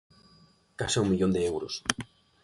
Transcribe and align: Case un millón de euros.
Case 0.79 0.97
un 1.03 1.07
millón 1.11 1.31
de 1.35 1.41
euros. 1.51 1.73